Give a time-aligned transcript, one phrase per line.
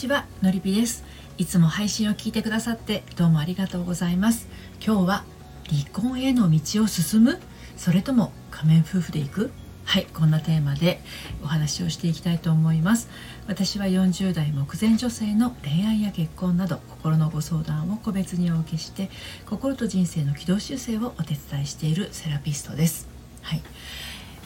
[0.00, 1.04] ちはのりぴです。
[1.36, 4.48] いつも配信を聞いてくださってどうもありがとうございます。
[4.82, 5.24] 今日は
[5.68, 7.38] 離婚への道を進む？
[7.76, 9.50] それとも仮面夫婦で行く？
[9.84, 11.02] はいこんなテーマで
[11.44, 13.10] お話をしていきたいと思います。
[13.46, 19.10] 私は40代目前女性の恋愛や結婚など心のご相談を個別にお受けして
[19.44, 23.06] 心と人生の軌道修正をお手伝いしているセラピストです。
[23.42, 23.62] はい。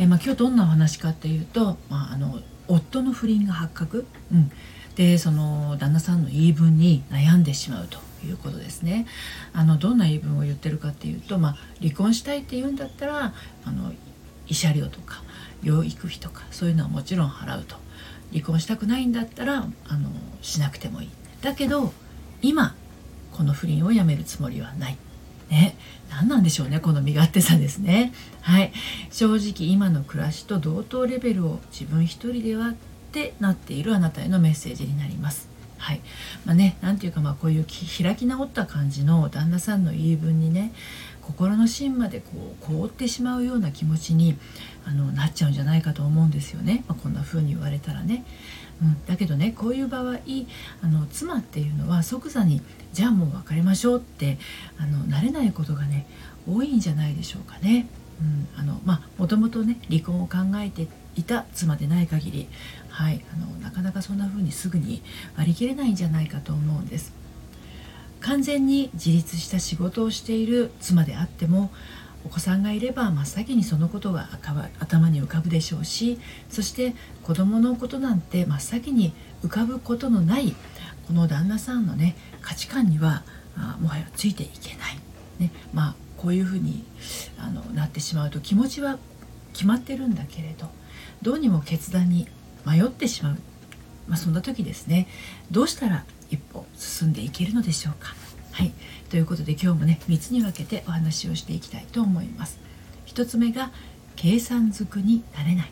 [0.00, 4.50] えまあ、今日どんなお話かっていうと、まあ、あの夫の不倫が発覚、うん、
[4.96, 9.06] でその旦那さんの言い分に悩んでしまうということですね。
[9.52, 13.34] あのどんな言い分を言ってるかっていうと、まあ、離婚したいって言うんだったら
[13.64, 13.92] あの
[14.46, 15.22] 慰謝料とか
[15.62, 17.76] 養育費とかそういうのはもちろん払うと。
[18.32, 20.10] 離婚したくないんだったらあの
[20.42, 21.10] しなくてもいい。
[21.40, 21.92] だけど
[22.42, 22.74] 今
[23.32, 24.96] この不倫をやめるつもりはない。
[25.50, 25.76] ね。
[26.10, 28.12] 何なんでしょうねこの身勝手さですね。
[28.42, 28.72] はい。
[29.10, 32.74] 正直今の暮らしと同等レベルを自分一人では
[33.14, 35.48] ってなっているあなたへのメッセージになります
[35.78, 36.00] はい
[36.44, 37.66] まあね何ていうかまあこういう
[38.02, 40.72] 開き直った感じの旦那さんの言い分にね
[41.22, 42.26] 心の芯までこ
[42.60, 44.36] う凍ってしまうような気持ちに
[44.84, 48.24] あのなっちゃうんじゃないかと思うんですよね、まあ、こんな風に言われたらね。
[48.82, 50.18] うん、だけどねこういう場合
[50.82, 52.60] あの妻っていうのは即座に
[52.92, 54.36] 「じゃあもう別れましょう」って
[54.78, 56.06] あの慣れないことがね
[56.50, 57.86] 多いんじゃないでしょうかね。
[58.56, 62.48] あのまあもともとね離婚を考えていた妻でない限り、
[62.88, 65.02] はい、あのなかなかそんな風にすぐに
[65.36, 67.12] 割り切れないんじゃないかと思うんです。
[68.20, 71.70] 完全に自立した仕事をしている妻であっても
[72.24, 74.28] お子さんがいれば真っ先にそのことが
[74.80, 80.56] 頭に浮かぶでしょうしそして子供のことなんて真っ先に浮かぶことのない
[81.06, 83.24] この旦那さんのね価値観には
[83.58, 84.98] あもはやついていけない、
[85.38, 86.84] ね、まあこういうふうに
[87.38, 88.98] あのなってしまうと気持ちは
[89.52, 90.70] 決まってるんだけれど
[91.20, 92.26] どうにも決断に
[92.64, 93.38] 迷ってしまう、
[94.08, 95.06] まあ、そんな時ですね。
[95.50, 98.14] どうしたら一歩進んでいけるのでしょうか。
[98.52, 98.72] はい。
[99.10, 102.58] ということで今日もね3つに分けてお話をしていきたいと思います。
[103.04, 103.70] 1つ目が
[104.16, 105.70] 計算づくになれない。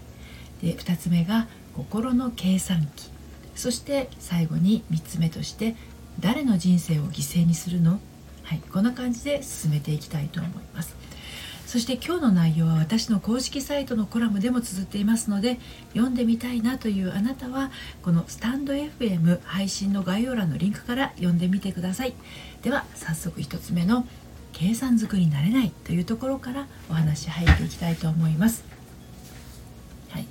[0.60, 3.08] で2つ目が心の計算機。
[3.54, 5.76] そして最後に3つ目として
[6.20, 8.00] 誰の人生を犠牲にするの？
[8.42, 10.96] はいこんな感じで進めていきたいと思います。
[11.66, 15.58] そして今日の内容は私の公式サイトのコラムでも綴っていますので
[15.94, 17.70] 読んでみたいなというあなたは
[18.02, 22.14] このスタンド FM 配信の概要欄のリンクから読んでみてください。
[22.60, 24.06] では早速1つ目の
[24.52, 28.64] 計算づくりになれないというところからお話入っていきたいと思います、
[30.10, 30.26] はい、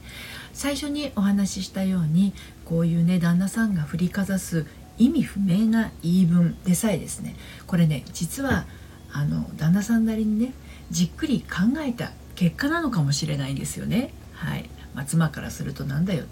[0.54, 2.34] 最初にお話ししたように
[2.64, 4.66] こういうね旦那さんが振りかざす
[5.06, 7.36] 意味不明な言い分でさえですね
[7.68, 8.66] これね実は
[9.12, 10.54] あの旦那さんなりにね
[10.90, 14.14] じっくり考えた結果なのかもしれないんですよね。
[14.34, 16.26] はいまあ、妻からするとなんだよ、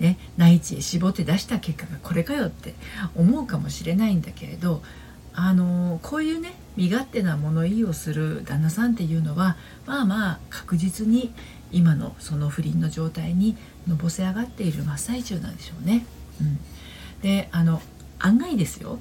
[0.00, 2.74] ね、内地へ絞って出した結果がこれかよって
[3.14, 4.82] 思うかもしれないんだけれど
[5.34, 11.34] あのこういうね身勝手な物言いをする旦那さんっていうのはまあまあ確実に
[11.72, 16.06] 今のその不倫の状態にのぼせ上がっている真っ最中なんでしょうね。
[16.40, 16.58] うん、
[17.20, 17.82] であの
[18.18, 18.98] 案外ですよ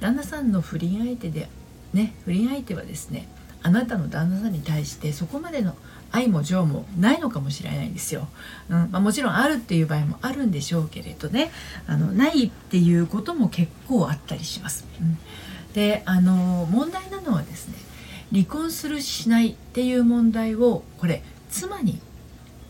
[0.00, 1.48] 旦那さんの不倫相手で
[1.92, 3.28] ね不倫相手はですね
[3.62, 5.74] あなたの旦那さんに対してそこまでの
[6.10, 8.28] 愛も情もないのかもしれないんですよ。
[8.70, 11.50] うんまあ、もちろんあるっていう場合もあるんでしょうけれどね
[11.86, 14.86] あのないっていうことも結構あったりします。
[15.00, 15.18] うん、
[15.74, 17.74] であの問題なのはですね
[18.32, 22.00] 離婚するしないっていう問題をこれ妻に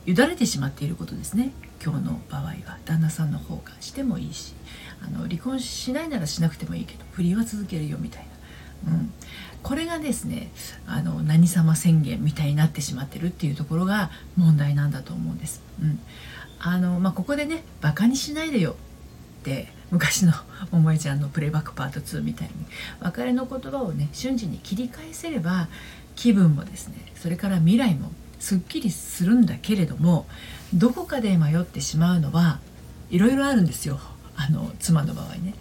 [0.07, 4.55] 委ねてしまっていることですね今日の場合は旦那さんの方がしてもいいし
[5.03, 8.27] あの離婚しないならしなくてもいいけど不倫は続けるよみたい
[8.87, 9.13] な、うん、
[9.63, 10.51] これがですね
[10.87, 15.63] あの何様宣言みたいになってしまってるっていうところが問題なんだと思うんです。
[15.81, 16.01] うん。
[16.61, 18.75] あのまあ、ここでね「バカにしないでよ」
[19.41, 20.33] って昔の
[20.73, 22.55] 桃江ちゃんのプレイバックパート2みたいに
[23.01, 25.69] 別れの言葉をね瞬時に切り返せれば
[26.17, 30.27] 気分もですねそれから未来もすっきりするんだけれども
[30.75, 32.61] どこかで迷ってしまうのは
[33.11, 33.99] いろいろあるんですよ。
[34.37, 35.55] あの妻の場合ね。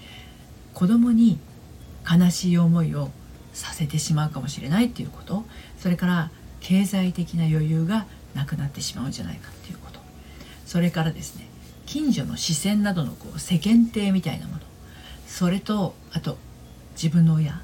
[0.73, 1.39] 子供に
[2.09, 3.09] 悲しい思いを
[3.53, 5.45] させてしまうかもしれないっていうこと。
[5.79, 6.29] それから
[6.59, 9.99] 経済的な余裕がなくなってしまうんじゃないかっていうこと。
[10.65, 11.47] それからですね
[11.85, 14.59] 近所の視線などのこう世間体みたいなもの。
[15.25, 16.37] それとあと
[16.93, 17.61] 自分の親。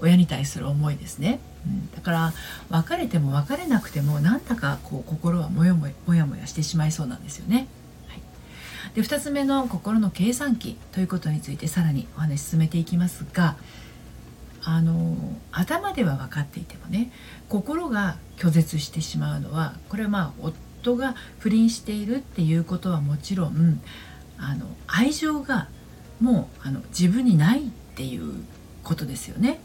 [0.00, 2.32] 親に対する思いですね、うん、だから
[2.70, 7.66] 別れても別れなくてもなんだかこう心はもやもやもやもやしてしまいそうなんですよね。
[8.08, 8.20] はい、
[8.94, 13.56] で2つ目の心の計算機ということについてさらにお話し進めていきますが
[14.64, 15.16] あの
[15.52, 17.12] 頭では分かっていてもね
[17.48, 23.80] 心が拒絶してしまうのはこれはまあ夫が不倫しているっていうことはもちろん
[24.38, 25.68] あの愛情が
[26.20, 28.44] もうあの自分にないっていう
[28.82, 29.60] ことですよね。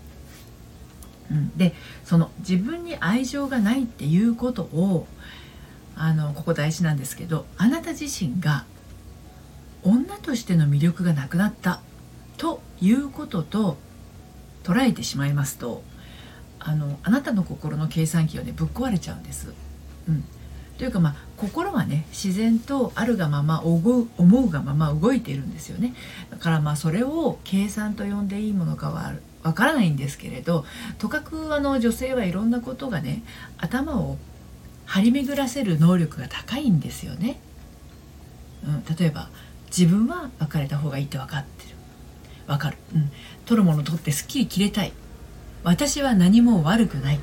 [1.32, 1.74] うん、で
[2.04, 5.08] その自分に愛情がないっていうことを
[5.96, 8.66] あのここ大事なんですけどあなた自身が
[9.84, 11.82] 女としての魅力がなくなった
[12.38, 13.78] ということと
[14.64, 15.84] 捉えてしまいますと
[16.60, 19.54] あのあなたの心の計算機はねぶっ壊れちゃうんです。
[20.08, 20.24] うん、
[20.78, 25.96] というかまあ心はね自然とあるがまま思うがまま動いているんですよね。
[26.30, 29.14] だからまあそれを計算と呼んでいいものかは
[29.44, 30.66] わからないんですけれど
[31.00, 33.24] とかくあの女性はいろんなことがね
[33.58, 34.18] 頭を
[34.86, 37.40] 張り巡らせる能力が高いんですよね。
[38.66, 39.30] うん、例えば
[39.68, 41.76] 自分は別れた方がいいって分かってる。
[42.46, 43.10] 分かる、うん、
[43.46, 44.92] 取るもの取ってすっきり切れたい。
[45.64, 47.20] 私は何も悪くない。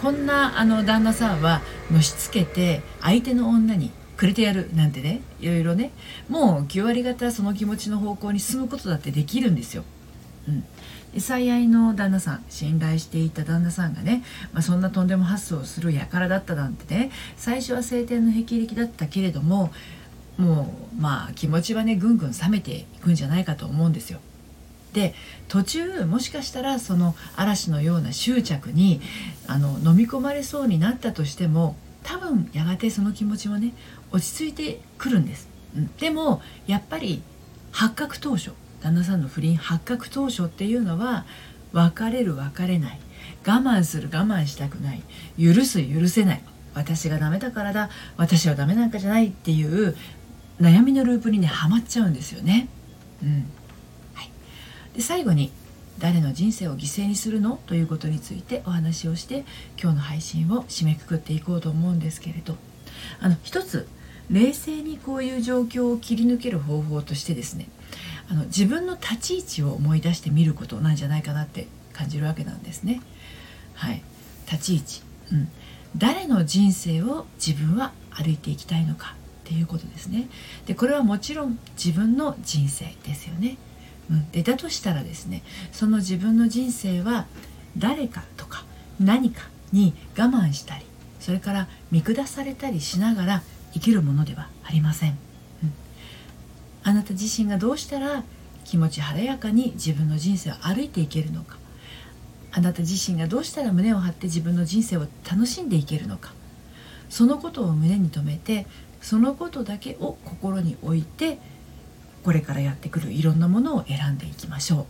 [0.00, 1.60] こんなあの旦那さんは
[1.90, 4.70] のしつけて相手の女にくれてやる。
[4.74, 5.90] なんてねいろいろね。
[6.28, 9.82] もう9割方その気持ちの方向に進むことだってできるんですよ。
[10.48, 10.64] うん
[11.20, 19.72] 最愛の旦那さん信頼していた旦那さんがね、まあ、そんなとんでも発想する輩だったなんてね最初は晴天の霹靂だったけれども
[20.38, 24.20] もうまあ気持ちはねぐんぐん冷めていくんじゃないかと思うんですよ。
[24.94, 25.14] で
[25.48, 29.00] 途中もしかしたらその嵐のような執着に
[29.46, 33.72] あの飲み込まれそうになったとしても多分やがてその気持ちもね
[34.10, 35.48] 落ち着いてくるんです。
[35.76, 37.22] うん、でもやっぱり
[37.70, 38.52] 発覚当初
[38.82, 41.24] 旦那さんの不倫発覚当初っていうのは
[41.72, 43.00] 別れる別れない。
[43.46, 45.02] 我慢する我慢したくない。
[45.38, 46.42] 許す許せない。
[46.74, 47.90] 私がダメだからだ。
[48.16, 49.96] 私はダメなんかじゃないっていう
[50.60, 52.68] 悩みのループにねはまっちゃうんですよね。
[53.22, 53.44] うん。
[54.14, 54.30] はい、
[54.94, 55.52] で最後に
[55.98, 59.44] 誰の人生を犠牲にするのということについてお話をして
[59.80, 62.56] 今日の配信を締めくくっていこうと思うんですけれど。
[63.20, 63.88] あの一つ
[64.30, 67.68] 冷静にこういう状況を切り抜ける方法としてですね
[68.30, 73.00] あの自分の立ち位置を思い出してみることなんじゃないかなって感じるわけなんですね。
[73.74, 74.02] はい、
[74.50, 75.02] 立ち位置、
[75.32, 75.48] うん、
[75.96, 79.14] 誰の人生を自分は歩いていきたいのか
[79.44, 80.28] っていうことですね。
[80.66, 83.56] でこれはもちろん自分の人生ですよね。
[84.10, 87.26] うん、でだとしたらですねその自分の人生は
[87.78, 88.64] 誰かとか
[89.00, 90.84] 何かに我慢したり
[91.20, 93.42] それから見下されたりしながら
[93.72, 95.31] 生きるものではありません。
[96.84, 98.24] あなた自身がどうしたら
[98.64, 101.56] 気持ち晴れやかに自分の人生を歩いていけるのか。
[102.54, 106.32] あなた自身がどうしたら胸を張って自分の人生を楽しんでいけるのか。
[107.08, 108.66] そのことを胸に留めて
[109.00, 111.38] そのことだけを心に置いて
[112.24, 114.86] これからやってくるいろんなものを選んでいきましょう。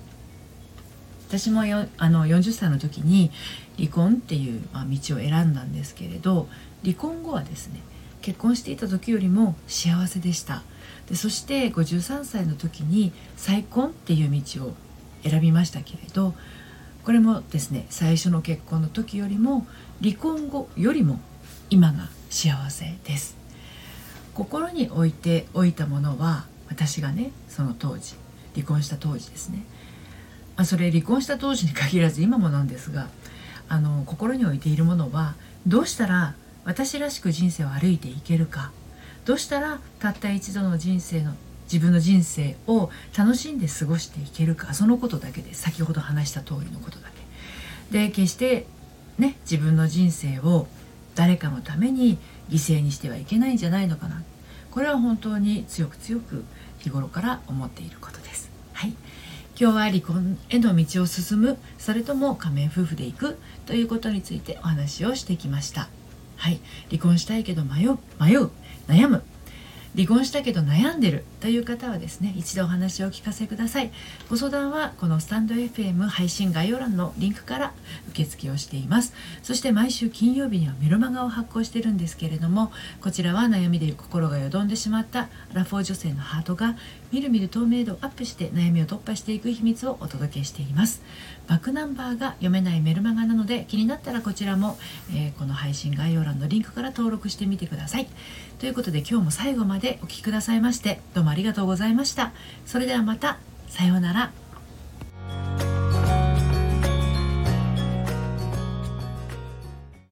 [1.29, 3.31] 私もよあの40歳の時に
[3.79, 6.47] 離婚っていう、ま、道を選んだんですけれど
[6.83, 7.81] 離婚後はですね
[8.23, 10.63] 結婚していた時よりも幸せでした。
[11.09, 14.75] でそして53歳の時に再婚っていう道を
[15.25, 16.35] 選びましたけれど
[17.05, 19.67] これもですね最初の結婚の時よりも
[20.01, 21.21] 離婚後よりも
[21.69, 23.37] 今が幸せです。
[24.35, 28.15] 心に置いておいたものは私がねその当時
[28.55, 29.65] 離婚した当時ですね、
[30.57, 33.09] まあ、それ離婚した当時に限らず今もなんですが
[33.69, 35.35] あの心に置いているものは
[35.67, 38.73] どうしたら私らしく人生を歩いていけるか。
[39.25, 44.75] どうしたらたった一度の人生の自分の人生を楽しんで過ごしていけるか。
[44.75, 47.09] そのことだけで先ほど話した通りのことだ
[47.90, 47.99] け。
[47.99, 48.66] で決して
[49.19, 50.66] ね自分の人生を
[51.14, 54.23] 誰かのために犠牲にしてはいけないんじゃないのかな。
[54.71, 56.45] これは本当に強く強く
[56.78, 58.50] 日頃から思っていることです。
[58.73, 58.95] はい、
[59.59, 61.59] 今日は離婚への道を進む。
[61.78, 63.38] それとも仮面夫婦で行く。
[63.66, 65.88] ということについてお話をしてきました。
[66.42, 66.58] はい、
[66.90, 67.99] 離婚したいけど迷う。
[68.20, 68.50] 迷う。
[68.88, 69.22] 悩む。
[69.94, 71.25] 離婚したけど悩んでる。
[71.42, 73.90] という方はですね一度お話をお聞かせください。
[74.30, 77.72] ご相談はこのスタンド FM 配信概要欄のリンクから
[78.11, 79.12] 受付をしています。
[79.42, 82.70] そして毎週金曜日にはメルマガを発行してるんですけれども
[83.00, 86.76] こちらは悩みで心がよどんでしまったアラフォー女性のハートが
[87.11, 91.02] みるみる透明度をアップして悩みを突破していく秘密をお届けしています。
[91.49, 94.78] バックナンバーが読めないメルマガなので気になったらこちらも、
[95.11, 98.06] えー、この配信概要欄のリンクから登録してみてください。
[98.61, 102.33] ということで今日も最後までお聴きくださいましてどうもありがとうございました。
[102.67, 103.39] それではまた。
[103.69, 104.41] さようなら。